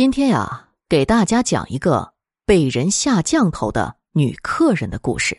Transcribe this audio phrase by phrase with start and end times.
[0.00, 2.14] 今天呀，给大家讲一个
[2.46, 5.38] 被人下降头的女客人的故事。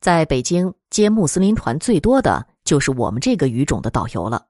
[0.00, 4.46] 在北京接穆斯林团最多的就是我们这个语种的导游了。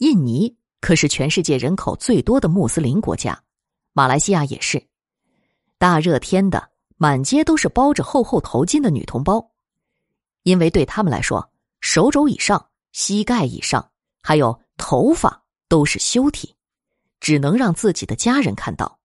[0.00, 3.42] 印尼可是全世界人口最多的穆斯林国家，
[3.94, 4.86] 马来西亚也是。
[5.78, 6.68] 大热天的，
[6.98, 9.52] 满街都是包着厚厚头巾的女同胞，
[10.42, 11.50] 因为对他们来说，
[11.80, 16.54] 手肘以上、膝盖以上，还有头发都是羞体。
[17.20, 18.98] 只能让自己的家人看到。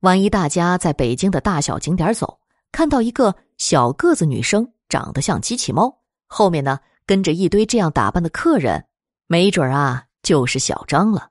[0.00, 2.38] 万一大家在北京的大小景点走，
[2.70, 8.86] 看到一个小个子女生长得像机器猫，后面呢跟着一堆这样打扮的客人，
[9.26, 11.30] 没准啊就是小张了。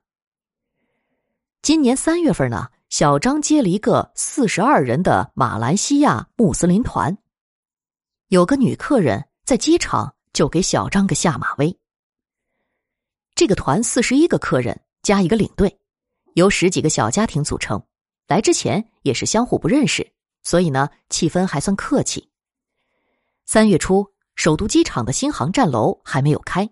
[1.62, 7.16] 今年三月份呢，小张接了一个四十二人的马来西亚穆斯林团，
[8.28, 11.78] 有个女客人在机场就给小张个下马威。
[13.34, 15.78] 这个团四十一个客人加一个领队。
[16.34, 17.80] 由十几个小家庭组成，
[18.26, 22.28] 来之前也是相互不认识，所以呢，气氛还算客气。
[23.46, 26.68] 三月初，首都机场的新航站楼还没有开，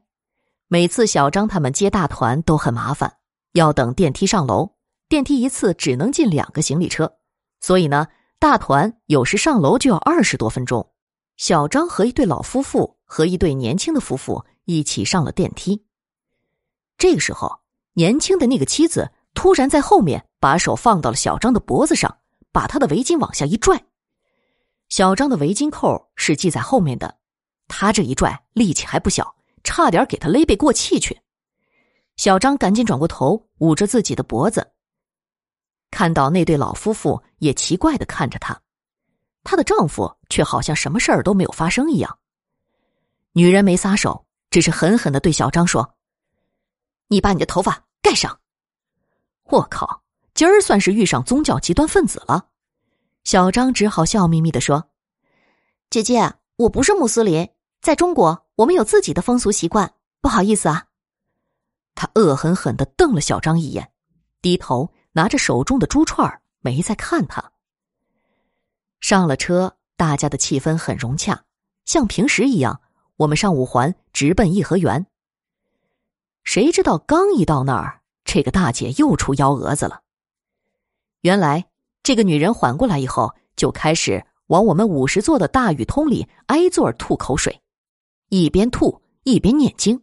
[0.67, 3.19] 每次小张他们接大团都很麻烦，
[3.53, 4.75] 要等电梯上楼，
[5.09, 7.19] 电梯一次只能进两个行李车，
[7.61, 8.09] 所以呢，
[8.41, 10.91] 大团有时上楼就要二十多分钟。
[11.37, 15.85] 小张和一对老夫妇和一对年轻的夫妇一起上了电梯，
[16.99, 17.61] 这个时候，
[17.93, 19.13] 年轻的那个妻子。
[19.43, 22.17] 突然在后面把手放到了小张的脖子上，
[22.53, 23.85] 把他的围巾往下一拽。
[24.89, 27.19] 小张的围巾扣是系在后面的，
[27.67, 31.21] 他这一拽力气还不小，差点给他勒背过气去。
[32.15, 34.65] 小张赶紧转过头，捂着自己的脖子。
[35.91, 38.57] 看到那对老夫妇也奇怪的看着他，
[39.43, 42.17] 她的丈夫却好像什么事儿都没有发生一样。
[43.33, 45.97] 女人没撒手，只是狠狠的对小张说
[47.11, 48.39] ：“你把你的头发盖上。”
[49.45, 50.03] 我靠！
[50.35, 52.49] 今儿算是遇上宗教极端分子了。
[53.25, 54.89] 小张只好笑眯眯的说
[55.91, 57.49] ：“姐姐，我不是穆斯林，
[57.81, 60.87] 在中国我们有自己的风俗习惯，不好意思啊。”
[61.95, 63.93] 他恶狠狠的瞪了小张一眼，
[64.41, 67.53] 低头拿着手中的珠串没再看他。
[69.01, 71.45] 上了车，大家的气氛很融洽，
[71.85, 72.81] 像平时一样。
[73.17, 75.07] 我们上五环直奔颐和园。
[76.43, 78.02] 谁知道刚一到那儿。
[78.25, 80.01] 这个大姐又出幺蛾子了。
[81.21, 81.67] 原来
[82.03, 87.61] 这个女人缓过来以后，就开始往我们五十座的大雨通里挨座吐口水，
[88.29, 90.03] 一边吐一边念经，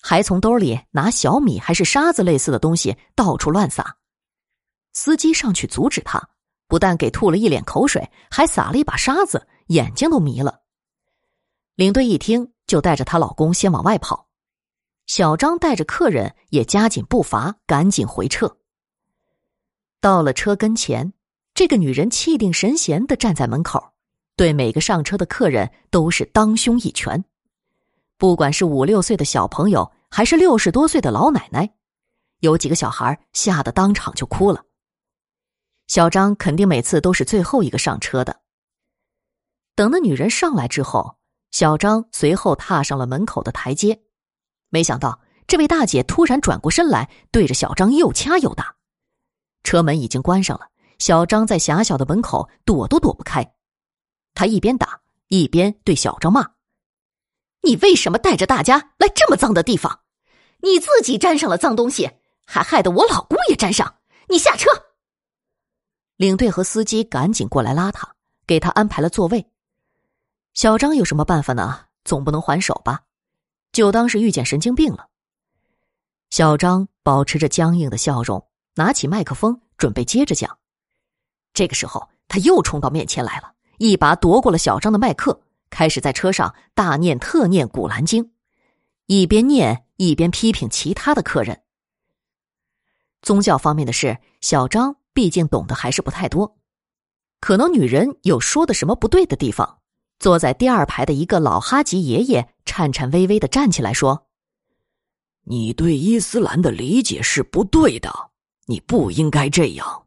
[0.00, 3.96] 还从兜里拿小米还是沙子类似的东西到处乱撒。
[4.92, 6.30] 司机上去阻止她，
[6.68, 10.62] 不但给吐了一脸口水，还撒了一把沙子，眼睛都迷了。
[11.74, 14.26] 领队一听，就带着她老公先往外跑。
[15.06, 18.56] 小张带着客人也加紧步伐，赶紧回撤。
[20.00, 21.12] 到了车跟前，
[21.54, 23.92] 这个女人气定神闲的站在门口，
[24.36, 27.24] 对每个上车的客人都是当胸一拳。
[28.18, 31.72] 不管是五六岁的小朋友，还是六十多岁的老奶奶，
[32.40, 34.64] 有几个小孩吓得当场就哭了。
[35.86, 38.40] 小张肯定每次都是最后一个上车的。
[39.76, 41.16] 等那女人上来之后，
[41.52, 44.02] 小张随后踏上了门口的台阶。
[44.76, 48.76] 没想到，这位大姐突然转过身来，对着小张又掐又打。
[49.64, 53.54] 车门已经关上了，小张在狭小的门口躲都躲不开。
[54.34, 56.46] 他一边打一边对小张骂
[57.64, 60.00] ：“你为什么带着大家来这么脏的地方？
[60.60, 62.10] 你自己沾上了脏东西，
[62.44, 63.94] 还害得我老公也沾上。
[64.28, 64.68] 你下车！”
[66.18, 68.14] 领队和司机赶紧过来拉他，
[68.46, 69.46] 给他安排了座位。
[70.52, 71.86] 小张有什么办法呢？
[72.04, 73.00] 总不能还手吧？
[73.72, 75.08] 就当是遇见神经病了。
[76.30, 80.58] 小张保持着僵硬的笑容，拿起麦克风准备接着讲。
[81.54, 85.40] 这个时候，他又冲到面前来了，一把夺过了小张的麦克，
[85.70, 88.24] 开始在车上大念特念《古兰经》，
[89.06, 91.62] 一边念一边批评其他的客人。
[93.22, 96.58] 宗教方面的事，小张毕竟懂得还是不太多，
[97.40, 99.78] 可能女人有说的什么不对的地方。
[100.18, 104.26] 坐在第二排的一个老哈吉爷爷颤颤巍巍的站起来说
[105.44, 108.12] ：“你对伊斯兰的理解是不对的，
[108.66, 110.06] 你不应该这样。”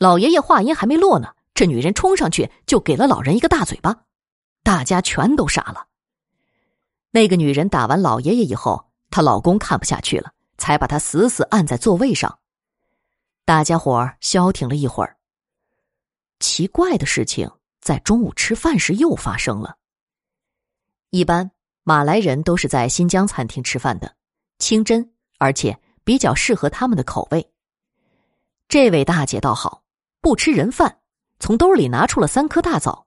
[0.00, 4.04] 老爷爷话音还没落呢，这女人冲上去就给了老人一个大嘴巴，
[4.62, 5.88] 大家全都傻了。
[7.10, 12.38] 那个女人打完老爷爷以后，她老公看不下去了，才把她死死按在座位上。
[13.44, 15.18] 大家伙儿消停了一会儿。
[16.40, 17.50] 奇怪的事情。
[17.80, 19.76] 在中午吃饭时又发生了。
[21.10, 21.50] 一般
[21.84, 24.14] 马来人都是在新疆餐厅吃饭的，
[24.58, 27.50] 清真，而且比较适合他们的口味。
[28.68, 29.82] 这位大姐倒好，
[30.20, 30.98] 不吃人饭，
[31.38, 33.06] 从兜里拿出了三颗大枣。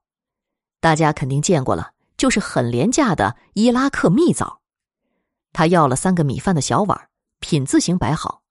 [0.80, 4.62] 大家肯定见过了，就是很廉价的伊拉克蜜枣。
[5.53, 7.09] 她要了三个米饭的小碗，
[7.39, 8.42] 品字形摆好，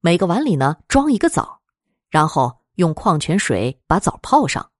[0.00, 1.60] 每个碗里呢装一个枣，
[2.10, 4.70] 然后用矿泉水把枣泡上。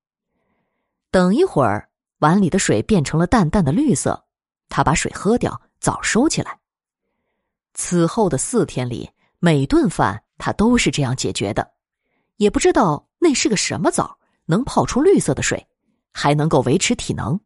[1.10, 1.87] 等一会儿，
[2.18, 4.24] 碗里的水变成了淡淡的绿色，
[4.68, 6.58] 她把水喝掉，枣收起来。
[7.74, 11.72] 此后的四天里，每顿饭她都是这样解决的。
[12.36, 15.66] 也不知道那是个什么枣，能泡出绿色的水，
[16.12, 17.38] 还能够维持体能。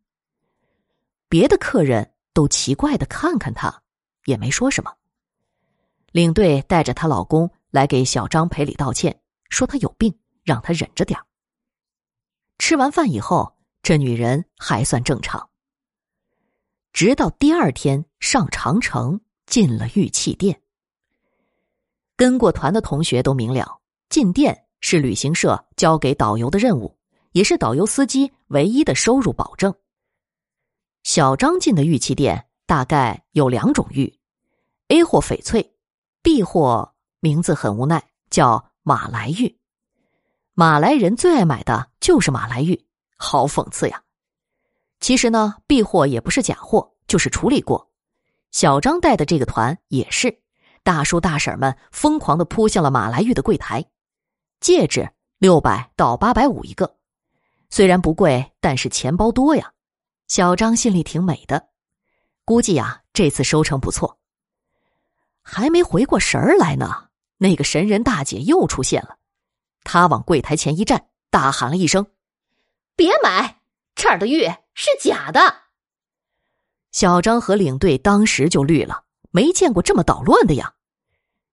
[1.28, 3.82] 别的客人都奇怪的看看她，
[4.26, 4.92] 也没说什么。
[6.12, 9.18] 领队带着她老公来给小张赔礼道歉，
[9.48, 10.14] 说她有病，
[10.44, 11.18] 让她忍着点
[12.58, 13.51] 吃完饭以后，
[13.82, 15.48] 这女人还算正常。
[16.92, 20.62] 直到第二天上长城，进了玉器店。
[22.16, 24.66] 跟过团的同学都明了，进店。
[24.84, 26.98] 是旅行社交给导游的任务，
[27.30, 29.72] 也是导游司机唯一的收入保证。
[31.04, 34.12] 小张进的玉器店大概有两种玉
[34.88, 35.76] ：A 货翡翠
[36.20, 39.56] ，B 货名字很无奈，叫马来玉。
[40.54, 42.84] 马来人最爱买的就是马来玉，
[43.22, 44.02] 好讽刺呀！
[44.98, 47.88] 其实呢，B 货也不是假货，就是处理过。
[48.50, 50.42] 小张带的这个团也是，
[50.82, 53.84] 大叔大婶们疯狂的扑向了马来玉的柜台。
[54.58, 55.08] 戒指
[55.38, 56.96] 六百到八百五一个，
[57.70, 59.72] 虽然不贵，但是钱包多呀。
[60.26, 61.68] 小张心里挺美的，
[62.44, 64.18] 估计呀这次收成不错。
[65.42, 67.08] 还没回过神儿来呢，
[67.38, 69.16] 那个神人大姐又出现了。
[69.84, 72.06] 她往柜台前一站，大喊了一声
[72.96, 73.60] ：“别买，
[73.94, 75.62] 这儿的玉是假的。”
[76.92, 80.74] 小张和领队当时就绿了，没见过这么捣乱的呀。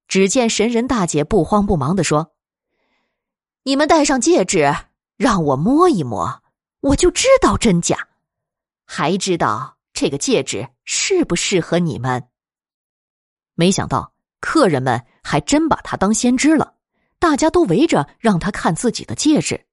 [0.07, 2.33] 只见神人大姐不慌不忙的说。
[3.63, 4.73] 你们戴上戒指，
[5.17, 6.41] 让我摸一摸，
[6.81, 8.07] 我就知道真假，
[8.85, 12.27] 还知道这个戒指适不适合你们。
[13.53, 16.73] 没想到客人们还真把她当先知了，
[17.19, 19.67] 大家都围着让她看自己的戒指。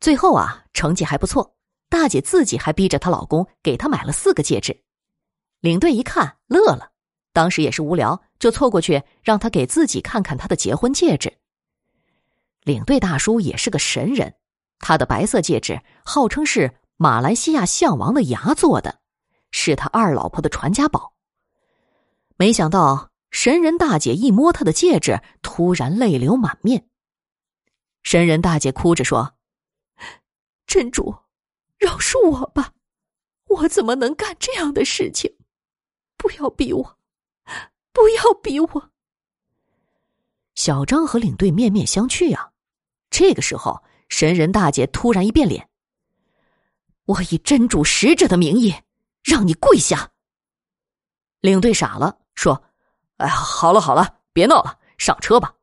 [0.00, 1.54] 最后啊，成绩还不错，
[1.88, 4.84] 大姐自己还逼着她老公给她买了四个戒指。
[5.60, 6.90] 领队一看乐了，
[7.32, 11.38] 当时也是无聊，就凑过去让她给自己看看她的结婚戒指。
[12.62, 14.34] 领队大叔也是个神人，
[14.78, 19.00] 他的白色戒指号称是马来西亚象王的牙做的，
[19.50, 21.12] 是他二老婆的传家宝。
[22.36, 26.88] 没想到神人大姐一摸他的戒指，突然泪流满面。
[28.02, 29.33] 神人大姐哭着说
[30.74, 31.14] ：“真主，
[31.78, 32.72] 饶恕我吧，
[33.46, 35.32] 我怎么能干这样的事情？
[36.16, 36.98] 不要逼我，
[37.92, 38.90] 不要逼我。”
[40.56, 42.50] 小张和领队面面相觑呀。
[43.08, 45.70] 这个时候，神人大姐突然一变脸
[47.06, 48.74] ：“我以真主使者的名义，
[49.22, 50.10] 让你跪下。”
[51.38, 52.64] 领队傻了，说
[53.18, 55.54] ：“哎呀，好了好了，别闹了，上车吧。”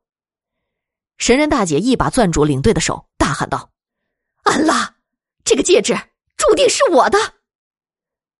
[1.18, 3.70] 神人大姐一把攥住领队的手，大喊道
[4.44, 4.91] ：“安拉，
[5.44, 5.94] 这个戒指
[6.36, 7.18] 注定是我的！”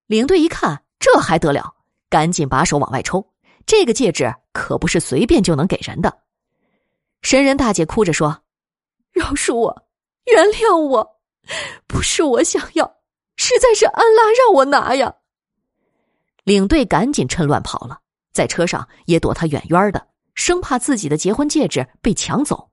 [0.07, 1.75] 领队一看，这还得了，
[2.09, 3.33] 赶紧把手往外抽。
[3.65, 6.23] 这个戒指可不是随便就能给人的。
[7.23, 8.43] 神人大姐哭着说。
[9.13, 9.87] 饶恕我，
[10.25, 11.21] 原谅我，
[11.87, 12.97] 不是我想要，
[13.37, 15.15] 实在是安拉让我拿呀。
[16.45, 18.01] 领队赶紧趁乱跑了，
[18.33, 22.71] 在车上也躲他远远的，生怕自己的结婚戒指被抢走。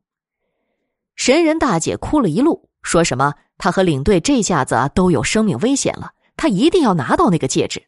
[1.18, 7.88] 神人大姐哭了一路，说什么他和领队这下子都有生命危险了，他一定要拿到那个戒指。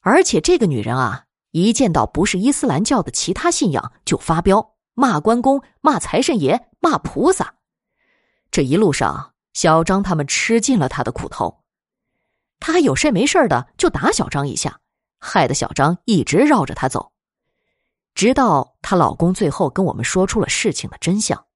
[0.00, 4.72] 而且这个女人啊，一见到不是伊斯兰教的其他信仰就发飙。
[4.94, 7.54] 骂关公，骂财神爷，骂菩萨。
[8.50, 11.60] 这一路上，小张他们吃尽了他的苦头。
[12.60, 14.80] 他还有事没事的就打小张一下，
[15.18, 17.12] 害得小张一直绕着他走。
[18.14, 21.46] 直到她老公最后跟我们说出了事情的真相。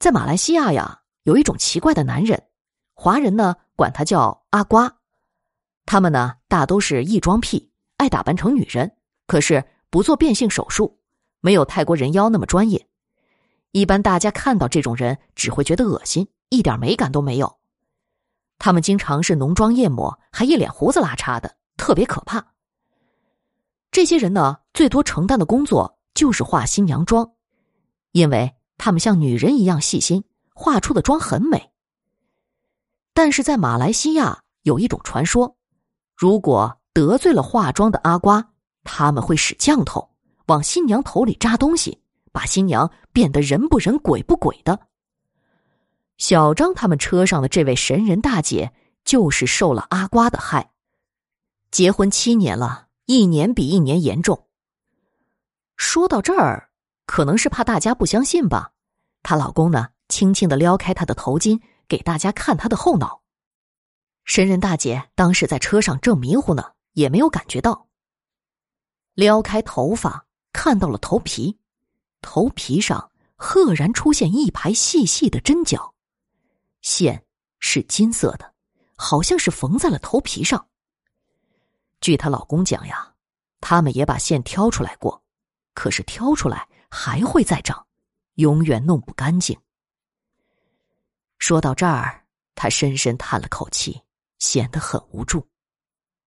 [0.00, 2.42] 在马来西亚呀，有一种奇怪的男人，
[2.94, 4.96] 华人呢管他叫阿瓜。
[5.84, 10.98] 他们呢大都是异装癖，爱打扮成女人，可是不做变性手术。
[11.42, 12.88] 没有泰国人妖那么专业，
[13.72, 17.58] 一般大家看到这种人只会觉得恶心，一点美感都没有。
[18.58, 22.54] 他们经常是浓妆艳抹，还一脸胡子拉碴的，特别可怕。
[23.90, 27.32] 这些人呢，最多承担的工作就是化新娘妆，
[28.12, 31.70] 因为他们像女人一样细心，化出的妆很美。
[33.12, 35.54] 但是在马来西亚有一种传说，
[36.16, 40.08] 如果得罪了化妆的阿瓜，他们会使降头。
[40.46, 42.00] 往新娘头里扎东西，
[42.32, 44.88] 把新娘变得人不人鬼不鬼的。
[46.16, 48.72] 小张他们车上的这位神人大姐，
[49.04, 50.70] 就是受了阿瓜的害。
[51.70, 54.46] 结婚七年了，一年比一年严重。
[55.76, 56.69] 说到这儿，
[57.10, 58.70] 可能是怕大家不相信吧，
[59.24, 63.20] 她老公呢，轻轻的撩开她的头巾，给大家看她的后脑。
[64.24, 67.88] 神人大姐当时在车上正迷糊呢，也没有感觉到。
[69.14, 71.58] 撩开头发，看到了头皮，
[72.22, 75.92] 头皮上赫然出现一排细细的针脚。
[76.80, 77.24] 线
[77.58, 78.54] 是金色的，
[78.94, 80.64] 好像是缝在了头皮上。
[82.00, 83.12] 据她老公讲呀，
[83.60, 85.20] 他们也把线挑出来过，
[85.74, 87.86] 可是挑出来还会再长，
[88.34, 89.58] 永远弄不干净。
[91.38, 94.02] 说到这儿，他深深叹了口气，
[94.38, 95.46] 显得很无助。